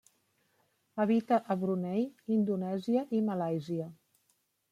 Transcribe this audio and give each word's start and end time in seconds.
Habita 1.03 1.37
a 1.55 1.57
Brunei, 1.65 2.07
Indonèsia, 2.37 3.05
i 3.19 3.21
Malàisia. 3.29 3.93